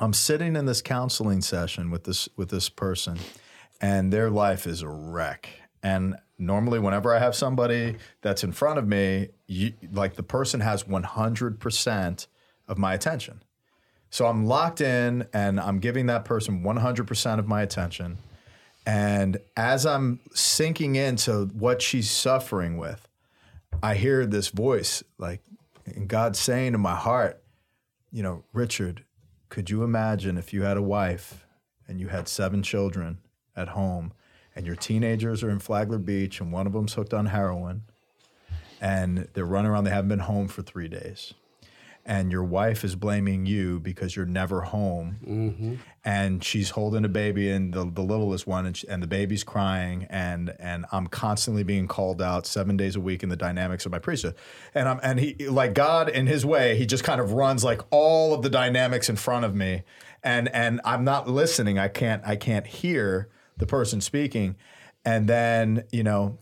[0.00, 3.18] I'm sitting in this counseling session with this with this person,
[3.80, 5.48] and their life is a wreck.
[5.84, 10.60] And normally, whenever I have somebody that's in front of me, you, like the person
[10.60, 12.26] has 100 percent
[12.66, 13.42] of my attention.
[14.12, 18.18] So I'm locked in, and I'm giving that person 100 percent of my attention.
[18.84, 23.08] And as I'm sinking into what she's suffering with,
[23.82, 25.40] I hear this voice, like,
[26.06, 27.42] God saying to my heart,
[28.10, 29.04] you know, Richard,
[29.48, 31.46] could you imagine if you had a wife
[31.88, 33.16] and you had seven children
[33.56, 34.12] at home
[34.54, 37.84] and your teenagers are in Flagler Beach and one of them's hooked on heroin
[38.78, 41.32] and they're running around, they haven't been home for three days.
[42.04, 45.74] And your wife is blaming you because you're never home, mm-hmm.
[46.04, 49.44] and she's holding a baby and the, the littlest one, and, she, and the baby's
[49.44, 53.86] crying, and and I'm constantly being called out seven days a week in the dynamics
[53.86, 54.34] of my priesthood,
[54.74, 57.80] and I'm and he like God in His way, He just kind of runs like
[57.90, 59.84] all of the dynamics in front of me,
[60.24, 61.78] and and I'm not listening.
[61.78, 64.56] I can't I can't hear the person speaking,
[65.04, 66.38] and then you know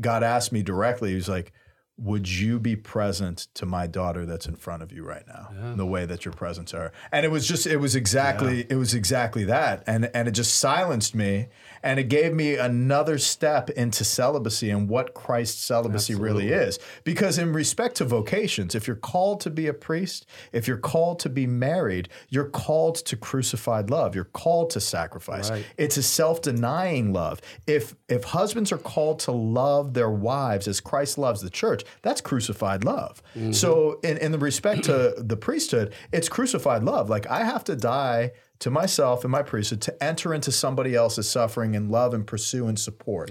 [0.00, 1.52] God asked me directly, He was like,
[1.98, 5.48] Would you be present to my daughter that's in front of you right now?
[5.76, 6.92] The way that your presence are.
[7.10, 9.82] And it was just, it was exactly, it was exactly that.
[9.86, 11.48] And and it just silenced me.
[11.82, 16.78] And it gave me another step into celibacy and what Christ's celibacy really is.
[17.04, 21.20] Because in respect to vocations, if you're called to be a priest, if you're called
[21.20, 24.14] to be married, you're called to crucified love.
[24.14, 25.50] You're called to sacrifice.
[25.78, 27.40] It's a self-denying love.
[27.66, 32.20] If if husbands are called to love their wives as Christ loves the church, that's
[32.20, 33.22] crucified love.
[33.34, 33.52] Mm-hmm.
[33.52, 37.08] So in, in the respect to the priesthood, it's crucified love.
[37.10, 41.28] Like I have to die to myself and my priesthood to enter into somebody else's
[41.28, 43.30] suffering and love and pursue and support.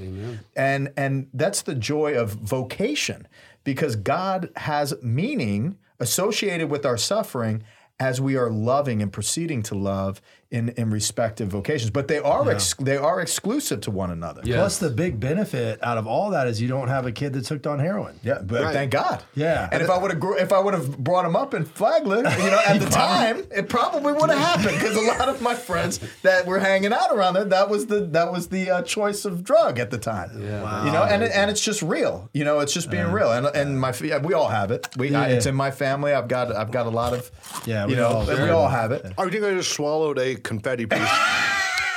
[0.55, 3.27] And and that's the joy of vocation
[3.63, 7.63] because God has meaning associated with our suffering
[7.99, 10.21] as we are loving and proceeding to love
[10.55, 14.41] in in respective vocations, but they are ex- they are exclusive to one another.
[14.43, 14.55] Yeah.
[14.57, 17.49] Plus, the big benefit out of all that is you don't have a kid that's
[17.49, 18.19] hooked on heroin.
[18.23, 18.73] Yeah, but Right.
[18.73, 19.23] thank God.
[19.35, 19.67] Yeah.
[19.71, 22.51] And if I would have if I would have brought him up in Flagler, you
[22.53, 25.99] know, at the time, it probably would have happened because a lot of my friends
[26.23, 29.43] that were hanging out around there, that was the that was the uh, choice of
[29.43, 30.29] drug at the time.
[30.41, 30.85] Yeah.
[30.85, 32.29] You know, and it, and it's just real.
[32.33, 33.31] You know, it's just being real.
[33.31, 34.87] And and my fa- we all have it.
[34.97, 36.13] We I, it's in my family.
[36.13, 37.29] I've got I've got a lot of
[37.65, 39.05] Yeah, You we know, all- we all have it.
[39.17, 40.99] I think I just swallowed a confetti piece.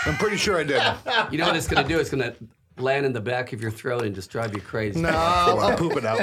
[0.06, 0.82] I'm pretty sure I did.
[1.30, 1.98] You know what it's going to do?
[2.00, 2.34] It's going to
[2.82, 5.00] land in the back of your throat and just drive you crazy.
[5.00, 6.20] No, I'll, I'll poop it out.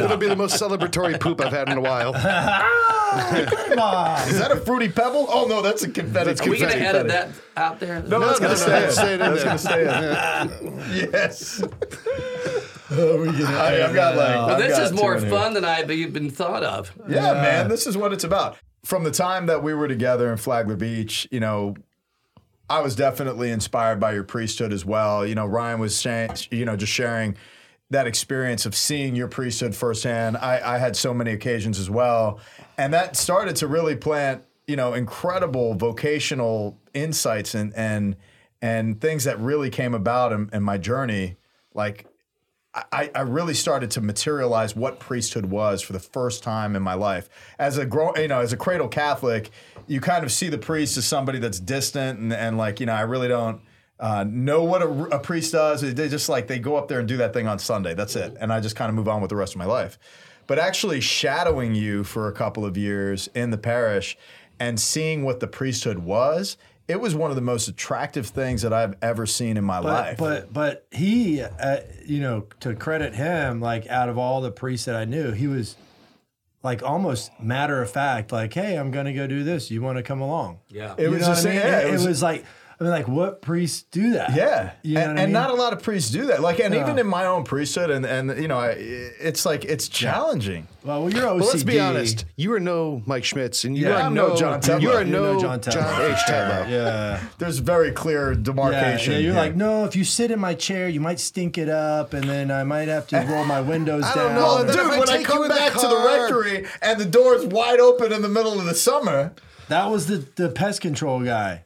[0.00, 2.12] It'll be the most celebratory poop I've had in a while.
[2.12, 4.28] Come on.
[4.28, 5.26] Is that a fruity pebble?
[5.28, 6.30] Oh no, that's a confetti.
[6.30, 6.84] Are we going to confetti.
[6.98, 8.02] edit that out there?
[8.02, 8.72] No, that's no, gonna no, stay.
[8.72, 8.90] no, in.
[8.92, 9.82] stay in That's there.
[9.82, 10.96] gonna stay.
[10.96, 11.12] in.
[11.12, 11.62] yes.
[12.90, 14.28] Oh, we can I, have got like.
[14.28, 15.30] Well, I've this got is more two here.
[15.30, 16.92] fun than I've even thought of.
[17.08, 18.58] Yeah, man, this is what it's about.
[18.84, 21.74] From the time that we were together in Flagler Beach, you know,
[22.68, 25.26] I was definitely inspired by your priesthood as well.
[25.26, 27.36] You know, Ryan was saying, you know, just sharing
[27.90, 30.36] that experience of seeing your priesthood firsthand.
[30.36, 32.40] I, I had so many occasions as well.
[32.78, 38.16] And that started to really plant, you know, incredible vocational insights and and
[38.62, 41.36] and things that really came about in, in my journey.
[41.74, 42.06] Like
[42.74, 46.94] I, I really started to materialize what priesthood was for the first time in my
[46.94, 47.28] life.
[47.58, 49.50] As a grow, you know, as a cradle Catholic,
[49.86, 52.94] you kind of see the priest as somebody that's distant and, and like, you know,
[52.94, 53.60] I really don't
[54.00, 55.82] uh, know what a, a priest does.
[55.82, 57.94] They just like they go up there and do that thing on Sunday.
[57.94, 59.98] That's it, and I just kind of move on with the rest of my life.
[60.46, 64.18] But actually shadowing you for a couple of years in the parish
[64.60, 68.72] and seeing what the priesthood was, it was one of the most attractive things that
[68.72, 70.18] I've ever seen in my But, life.
[70.18, 74.86] but but he, uh, you know, to credit him, like out of all the priests
[74.86, 75.76] that I knew, he was
[76.62, 79.70] like almost matter of fact, like, hey, I'm gonna go do this.
[79.70, 80.60] You want to come along?
[80.68, 80.94] Yeah.
[80.98, 81.66] It You was know just what I mean?
[81.66, 82.44] yeah, it, it was, was- like,
[82.80, 84.34] I mean, like, what priests do that?
[84.34, 85.32] Yeah, you know and, what I and mean?
[85.32, 86.40] not a lot of priests do that.
[86.40, 86.80] Like, and No.
[86.80, 90.66] even in my own priesthood, and and you know, I, it's like it's challenging.
[90.82, 91.40] Well, well, you're OCD.
[91.40, 92.24] Well, let's be honest.
[92.36, 94.82] You are no Mike Schmitz, and you Yeah, are I'm no, no John Tetlow.
[94.82, 96.18] You are no, no John, John H.
[96.28, 96.68] Tetlow.
[96.68, 97.20] Yeah.
[97.38, 99.12] There's very clear demarcation.
[99.14, 99.40] yeah, you're here.
[99.42, 102.50] like, no, if you sit in my chair, you might stink it up, and then
[102.50, 104.24] I might have to roll my windows I down.
[104.26, 104.76] don't know, and dude.
[104.76, 107.46] if I When I come you in the back to the rectory and the door's
[107.46, 109.32] wide open in the middle of the summer,
[109.68, 111.63] That was the, the pest control guy.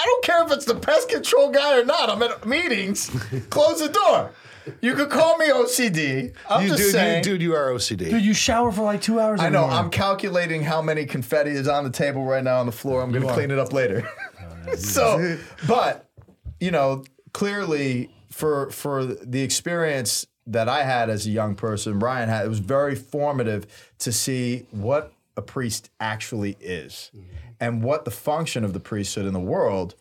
[0.00, 2.08] I don't care if it's the pest control guy or not.
[2.08, 3.10] I'm at meetings.
[3.50, 4.32] Close the door.
[4.80, 6.32] You could call me OCD.
[6.48, 7.22] I'm You, just dude, you, saying.
[7.24, 8.10] dude, you are OCD.
[8.10, 9.40] Dude, you shower for like two hours.
[9.40, 9.62] I know.
[9.62, 9.78] morning.
[9.78, 13.02] I'm calculating how many confetti is on the table right now on the floor.
[13.02, 14.08] I'm going to clean it up later.
[14.76, 16.08] so, but
[16.60, 22.28] you know, clearly for for the experience that I had as a young person, Brian
[22.28, 23.66] had, it was very formative
[24.00, 27.10] to see what a priest actually is.
[27.16, 27.26] Mm-hmm.
[27.58, 29.96] And what the function of the priesthood in the world,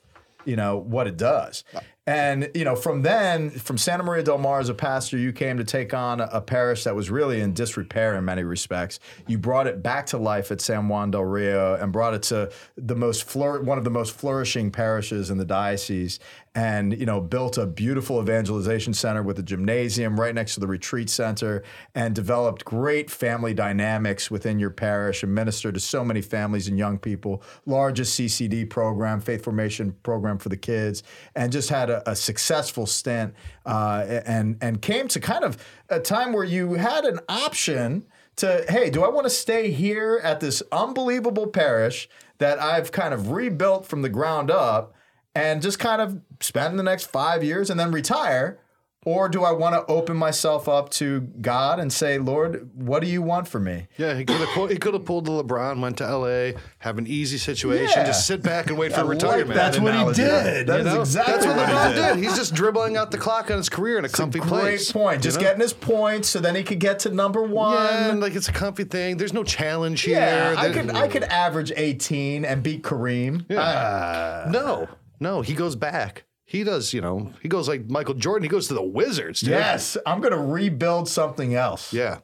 [0.46, 1.64] you know, what it does.
[2.10, 5.58] And you know, from then, from Santa Maria del Mar as a pastor, you came
[5.58, 9.00] to take on a, parish that was really in disrepair in many respects.
[9.28, 12.52] You brought it back to life at San Juan del Rio and brought it to
[12.76, 16.20] the most flour- one of the most flourishing parishes in the diocese,
[16.56, 20.68] and you know, built a beautiful evangelization center with a gymnasium right next to the
[20.68, 21.62] retreat center,
[21.94, 26.80] and developed great family dynamics within your parish and ministered to so many families and
[26.80, 27.44] young people.
[27.68, 31.04] Largest CCD program, faith formation program for the kids,
[31.36, 33.34] and just had a, a successful stint
[33.66, 35.58] uh, and and came to kind of
[35.90, 38.06] a time where you had an option
[38.38, 43.14] to hey, do I want to stay here at this unbelievable parish that I've kind
[43.14, 44.94] of rebuilt from the ground up
[45.36, 48.60] and just kind of spend the next five years and then retire?
[49.06, 53.08] Or do I want to open myself up to God and say, Lord, what do
[53.08, 53.88] you want for me?
[53.98, 56.98] Yeah, he could have pulled, he could have pulled the LeBron, went to L.A., have
[56.98, 58.04] an easy situation, Yeah.
[58.06, 59.48] just sit back and wait for I like retirement.
[59.52, 61.00] that That's what he did, That You is know?
[61.00, 62.16] exactly That's what what he LeBron did.
[62.16, 62.24] did.
[62.26, 64.92] He's just dribbling out the clock on his career in a comfy Great place.
[64.92, 65.20] point.
[65.20, 65.44] you Just know?
[65.46, 67.76] getting his points so then he could get to number one.
[67.82, 69.16] Yeah, and like it's a comfy thing.
[69.16, 70.20] There's no challenge here.
[70.20, 73.46] Yeah, I could I could average 18 and beat Kareem.
[73.58, 74.44] Ah.
[74.50, 74.90] No,
[75.22, 76.26] no, he goes back.
[76.50, 78.42] He does, you know, he goes like Michael Jordan.
[78.42, 79.42] He goes to the Wizards.
[79.42, 79.52] Dude.
[79.52, 81.94] yes, I'm gonna rebuild something else.
[81.94, 82.20] Yeah.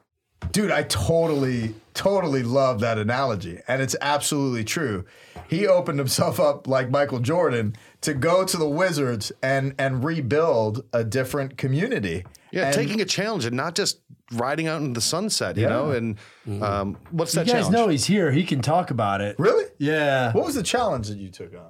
[0.51, 3.59] Dude, I totally, totally love that analogy.
[3.67, 5.05] And it's absolutely true.
[5.47, 10.83] He opened himself up like Michael Jordan to go to the Wizards and and rebuild
[10.91, 12.25] a different community.
[12.51, 15.69] Yeah, And- taking a challenge and not just riding out into the sunset, you Yeah.
[15.69, 15.91] know?
[15.91, 16.17] And
[16.63, 17.47] um, what's that challenge?
[17.47, 17.73] You guys challenge?
[17.75, 18.31] know he's here.
[18.31, 19.35] He can talk about it.
[19.37, 19.65] Really?
[19.77, 20.31] Yeah.
[20.33, 21.69] What was the challenge that you took on?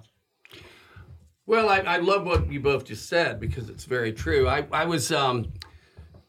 [1.47, 4.47] Well, I, I love what you both just said because it's very true.
[4.47, 5.53] I, I was um,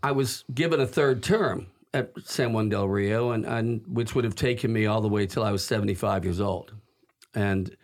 [0.03, 4.25] I was given a third term at San Juan del Rio, and, and which would
[4.25, 6.75] have taken me all the way till I was seventy five years old,
[7.35, 7.75] and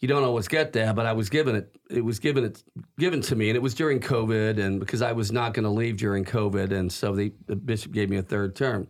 [0.00, 1.76] you don't always get that, but I was given it.
[1.90, 2.62] It was given it
[2.98, 5.70] given to me, and it was during COVID, and because I was not going to
[5.70, 8.88] leave during COVID, and so the, the bishop gave me a third term.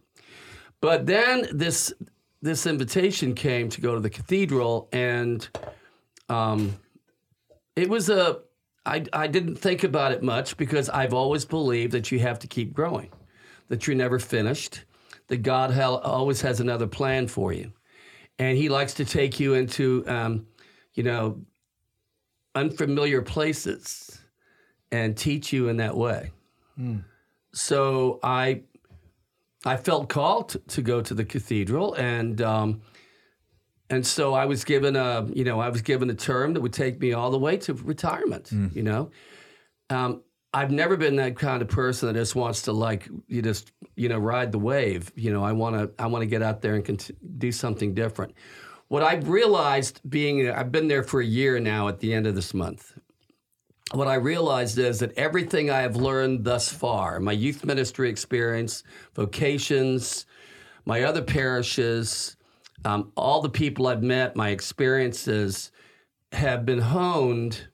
[0.80, 1.92] But then this
[2.40, 5.48] this invitation came to go to the cathedral, and
[6.28, 6.78] um,
[7.76, 8.40] it was a.
[8.86, 12.46] I, I didn't think about it much because I've always believed that you have to
[12.46, 13.10] keep growing,
[13.68, 14.84] that you're never finished,
[15.28, 17.72] that God always has another plan for you,
[18.38, 20.46] and He likes to take you into, um,
[20.92, 21.40] you know,
[22.54, 24.20] unfamiliar places
[24.92, 26.30] and teach you in that way.
[27.52, 28.62] So I
[29.64, 32.82] I felt called to, to go to the cathedral, and um,
[33.90, 36.72] and so I was given a you know I was given a term that would
[36.72, 38.50] take me all the way to retirement.
[38.74, 39.10] You know,
[39.90, 43.72] um, I've never been that kind of person that just wants to like you just
[43.96, 45.12] you know ride the wave.
[45.16, 47.94] You know, I want to I want to get out there and cont- do something
[47.94, 48.34] different.
[48.88, 52.34] What I've realized being I've been there for a year now at the end of
[52.34, 52.98] this month
[53.92, 58.82] what I realized is that everything I have learned thus far, my youth ministry experience,
[59.14, 60.26] vocations,
[60.84, 62.36] my other parishes,
[62.84, 65.70] um, all the people I've met, my experiences
[66.32, 67.68] have been honed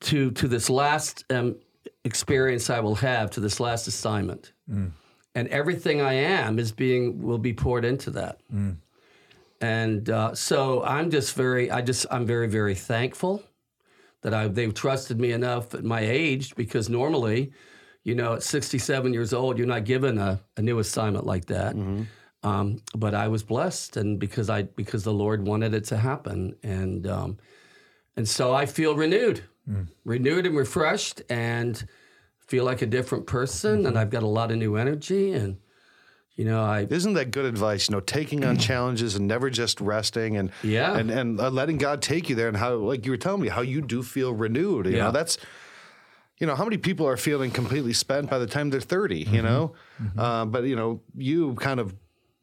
[0.00, 1.56] to to this last um,
[2.04, 4.52] experience I will have, to this last assignment,
[5.34, 8.40] and everything I am is being will be poured into that.
[9.60, 13.42] And uh, so I'm just very, I just I'm very very thankful
[14.22, 17.52] that I, they've trusted me enough at my age because normally,
[18.04, 21.74] you know, at 67 years old, you're not given a, a new assignment like that.
[22.46, 26.54] Um, but I was blessed, and because I because the Lord wanted it to happen,
[26.62, 27.38] and um,
[28.16, 29.42] and so I feel renewed,
[30.04, 31.84] renewed and refreshed, and
[32.38, 35.56] feel like a different person, and I've got a lot of new energy, and
[36.36, 37.88] you know, I Isn't that good advice?
[37.88, 40.96] You know, taking on challenges and never just resting, and Yeah.
[40.96, 43.48] and and uh, letting God take you there, and how, like you were telling me,
[43.48, 44.86] how you do feel renewed.
[44.86, 45.06] You Yeah.
[45.06, 45.36] know, that's,
[46.38, 49.42] you know, how many people are feeling completely spent by the time they're 30 You
[49.42, 49.74] know,
[50.16, 51.92] uh, but you know, you kind of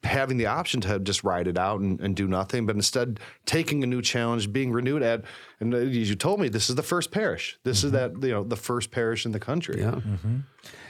[0.04, 3.84] having the option to just ride it out and, and do nothing, but instead taking
[3.84, 5.24] a new challenge, being renewed at,
[5.60, 7.58] and uh, as you told me, this is the first parish.
[7.64, 8.20] This is mm-hmm.
[8.20, 9.80] that you know the first parish in the country.
[9.80, 9.92] yeah.
[9.92, 10.40] Mm-hmm.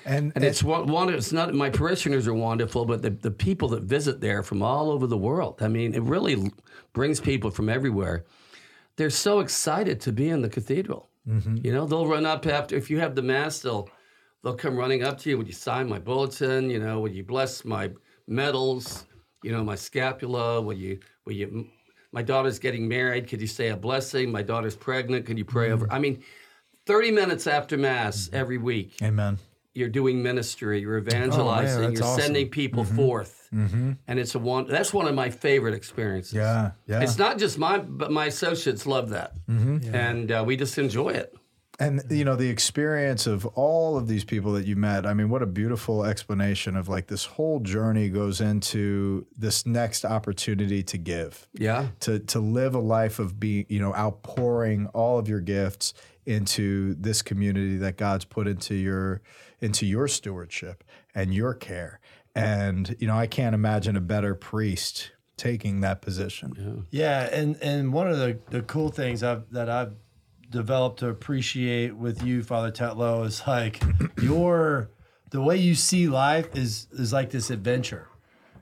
[0.06, 3.69] And, And it's one, one, it's not my parishioners are wonderful, but the, the people
[3.69, 5.62] that visit there from all over the world.
[5.62, 6.52] I mean, it really
[6.91, 8.26] brings people from everywhere.
[8.97, 11.10] They're so excited to be in the cathedral.
[11.28, 11.58] Mm-hmm.
[11.63, 13.89] You know, they'll run up after if you have the mass, they'll
[14.43, 15.38] they'll come running up to you.
[15.38, 16.69] Would you sign my bulletin?
[16.69, 17.91] You know, would you bless my
[18.28, 19.06] medals?
[19.44, 20.62] You know, my scapula.
[20.62, 21.00] Will you?
[21.26, 21.68] will you?
[22.12, 23.28] My daughter's getting married.
[23.28, 24.32] Could you say a blessing?
[24.32, 25.26] My daughter's pregnant.
[25.26, 25.88] Could you pray over?
[25.88, 25.94] Mm.
[25.94, 26.24] I mean,
[26.86, 29.40] thirty minutes after mass every week amen.
[29.74, 32.22] you're doing ministry, you're oh, evangelizing, that's you're awesome.
[32.22, 32.96] sending people mm-hmm.
[32.96, 33.94] forth, mm-hmm.
[34.08, 34.68] and it's a one.
[34.68, 36.34] That's one of my favorite experiences.
[36.34, 37.02] Yeah, yeah.
[37.02, 39.96] It's not just my, but my associates love that, mm-hmm.
[39.96, 41.34] and uh, we just enjoy it.
[41.80, 45.08] And you know the experience of all of these people that you met.
[45.08, 50.06] I mean, what a beautiful explanation of like this whole journey goes into this next
[50.06, 51.48] opportunity to give.
[51.54, 55.96] Yeah, to to live a life of being, you know, outpouring all of your gifts
[56.26, 59.22] into this community that God's put into your
[59.60, 60.84] into your stewardship
[61.16, 62.00] and your care.
[62.36, 66.86] And you know, I can't imagine a better priest taking that position.
[66.92, 69.94] Yeah, and and one of the, the cool things I've that I've
[70.54, 73.82] developed to appreciate with you, Father Tetlow, is like
[74.22, 74.89] your
[75.32, 78.08] the way you see life is is like this adventure.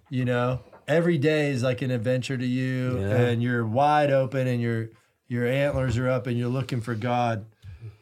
[0.10, 3.15] You know, every day is like an adventure to you, Yeah.
[3.17, 4.89] and you're wide open, and your
[5.27, 7.45] your antlers are up, and you're looking for God,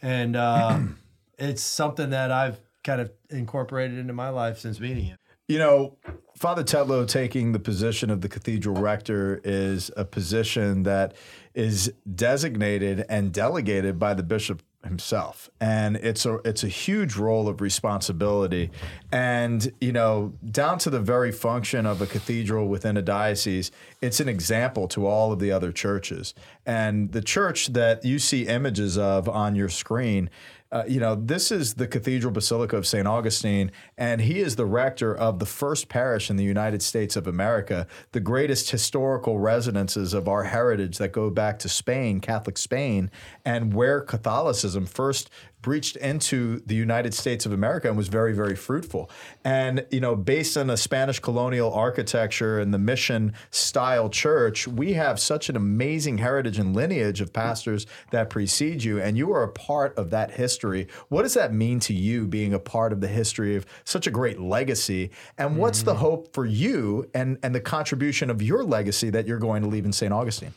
[0.02, 0.80] and uh,
[1.38, 5.16] it's something that I've kind of incorporated into my life since meeting you.
[5.48, 5.98] You know,
[6.38, 11.16] Father Tetlow taking the position of the cathedral rector is a position that
[11.60, 15.50] is designated and delegated by the bishop himself.
[15.60, 18.72] And it's a it's a huge role of responsibility.
[19.12, 24.22] And you know down to the very function of a cathedral within a diocese it's
[24.22, 26.34] an example to all of the other churches.
[26.66, 30.30] And the church that you see images of on your screen
[30.72, 33.08] uh, you know, this is the Cathedral Basilica of St.
[33.08, 37.26] Augustine, and he is the rector of the first parish in the United States of
[37.26, 43.10] America, the greatest historical residences of our heritage that go back to Spain, Catholic Spain,
[43.44, 45.32] and where Catholicism first
[45.62, 49.10] breached into the United States of America and was very, very fruitful.
[49.44, 54.94] And, you know, based on the Spanish colonial architecture and the mission style church, we
[54.94, 59.44] have such an amazing heritage and lineage of pastors that precede you, and you are
[59.44, 60.88] a part of that history.
[61.10, 64.12] What does that mean to you being a part of the history of such a
[64.12, 65.12] great legacy?
[65.38, 65.98] And what's the mm.
[65.98, 69.86] hope for you and, and the contribution of your legacy that you're going to leave
[69.86, 70.14] in St.
[70.14, 70.54] Augustine?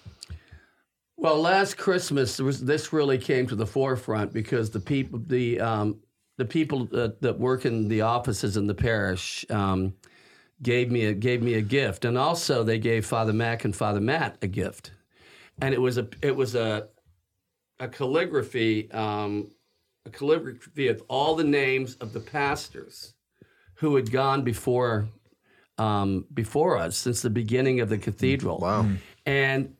[1.22, 6.00] Well, last Christmas, was, this really came to the forefront because the people, the um,
[6.36, 9.94] the people that, that work in the offices in the parish um,
[10.62, 14.00] gave me a gave me a gift, and also they gave Father Mac and Father
[14.00, 14.90] Matt a gift,
[15.60, 16.88] and it was a it was a
[17.78, 19.48] a calligraphy um,
[20.04, 23.14] a calligraphy of all the names of the pastors
[23.74, 25.06] who had gone before
[25.78, 28.58] um, before us since the beginning of the cathedral.
[28.58, 28.88] Wow.
[29.24, 29.76] And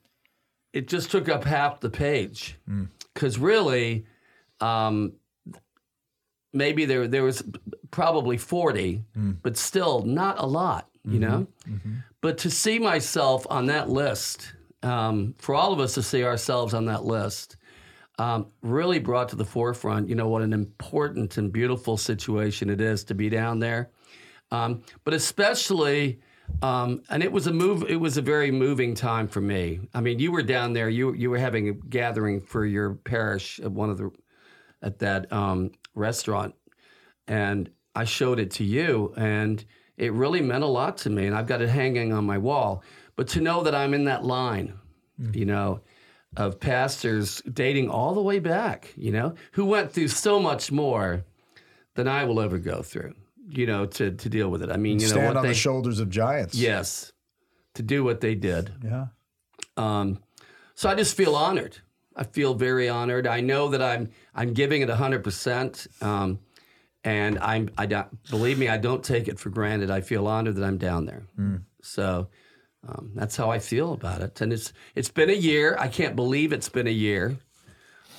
[0.73, 2.59] it just took up half the page.
[3.14, 4.07] Because really,
[4.61, 5.12] um,
[6.53, 7.43] maybe there there was
[7.91, 9.05] probably forty,
[9.43, 11.47] but still not a lot, you know.
[12.20, 16.73] But to see myself on that list, um, for all of us to see ourselves
[16.75, 17.57] on that list,
[18.18, 22.81] um, really brought to the forefront, you know, what an important and beautiful situation it
[22.81, 23.91] is to be down there.
[24.51, 26.20] Um, but especially,
[26.61, 27.84] um, and it was a move.
[27.88, 29.80] It was a very moving time for me.
[29.94, 30.88] I mean, you were down there.
[30.88, 34.11] You you were having a gathering for your parish at one of the
[34.82, 36.55] at that um, restaurant,
[37.26, 39.64] and I showed it to you, and
[39.96, 41.26] it really meant a lot to me.
[41.26, 42.82] And I've got it hanging on my wall.
[43.16, 44.74] But to know that I'm in that line,
[45.32, 45.80] you know,
[46.36, 51.24] of pastors dating all the way back, you know, who went through so much more
[51.94, 53.14] than I will ever go through,
[53.53, 54.70] you know, to, to deal with it.
[54.70, 56.55] I mean, you know, Stand on they, the shoulders of giants.
[56.55, 57.12] yes,
[57.74, 58.72] to do what they did.
[58.82, 59.07] Yeah.
[59.76, 60.18] Um,
[60.74, 61.78] so I just feel honored.
[62.16, 63.26] I feel very honored.
[63.26, 66.40] I know that I'm I'm giving it hundred percent, um,
[67.05, 68.68] and I'm I don't believe me.
[68.68, 69.90] I don't take it for granted.
[69.90, 71.22] I feel honored that I'm down there.
[71.82, 72.28] So
[72.86, 74.40] um, that's how I feel about it.
[74.40, 75.76] And it's it's been a year.
[75.78, 77.36] I can't believe it's been a year,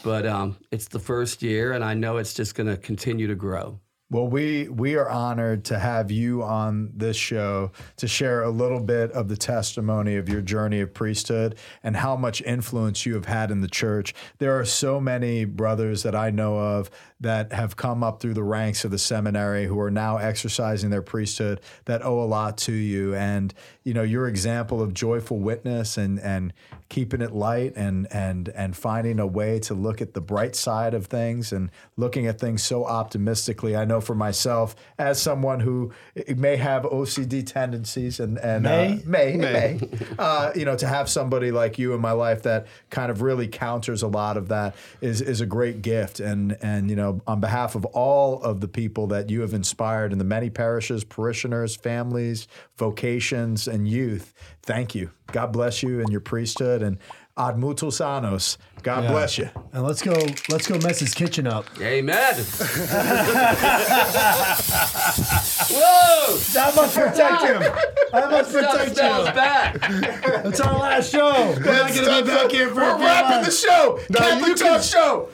[0.03, 3.36] but um, it's the first year, and I know it's just going to continue to
[3.36, 3.79] grow.
[4.14, 8.80] Well, we we are honored to have you on this show to share a little
[8.80, 13.26] bit of the testimony of your journey of priesthood and how much influence you have
[13.26, 14.14] had in the church.
[14.38, 16.91] There are so many brothers that I know of
[17.22, 21.01] that have come up through the ranks of the seminary who are now exercising their
[21.01, 23.51] priesthood that owe a lot to you and
[23.84, 26.53] you know your example of joyful witness and and
[26.89, 30.93] keeping it light and and and finding a way to look at the bright side
[30.93, 33.75] of things and looking at things so optimistically.
[33.75, 35.91] I know for myself as someone who
[36.36, 38.93] may have OCD tendencies and and May?
[38.93, 39.79] uh, may may,
[40.19, 43.47] uh, you know to have somebody like you in my life that kind of really
[43.47, 47.39] counters a lot of that is is a great gift and and you know on
[47.39, 51.75] behalf of all of the people that you have inspired in the many parishes, parishioners,
[51.75, 54.34] families, vocations, and youth,
[54.64, 55.11] thank you.
[55.32, 56.97] God bless you and your priesthood and
[57.38, 58.57] ad multos annos.
[58.84, 59.11] God Yeah.
[59.11, 59.49] bless you.
[59.72, 60.14] And let's go.
[60.49, 61.66] Let's go mess his kitchen up.
[61.82, 62.36] Amen.
[65.72, 66.38] Whoa!
[66.61, 67.64] I must protect him.
[68.14, 69.26] I must Stuff protect him.
[69.26, 69.32] you.
[69.34, 69.78] back.
[70.45, 71.32] It's our last show.
[71.57, 73.99] We're not gonna be back here for a We're few wrapping the show.
[74.09, 75.30] No, Catholic you Talk Show.